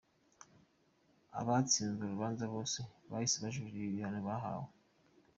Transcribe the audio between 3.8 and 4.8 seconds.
ibihano bahawe.